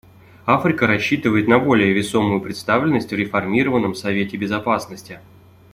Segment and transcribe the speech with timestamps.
[0.47, 5.19] Африка рассчитывает на более весомую представленность в реформированном Совете Безопасности.